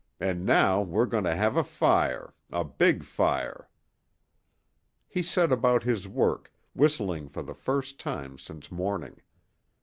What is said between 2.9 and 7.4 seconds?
fire." He set about his work, whistling